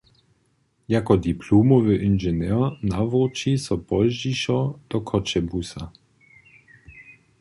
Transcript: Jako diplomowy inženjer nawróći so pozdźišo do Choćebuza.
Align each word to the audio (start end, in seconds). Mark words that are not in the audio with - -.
Jako 0.93 1.17
diplomowy 1.25 1.93
inženjer 2.07 2.59
nawróći 2.91 3.53
so 3.65 3.77
pozdźišo 3.87 4.59
do 4.89 4.97
Choćebuza. 5.09 5.83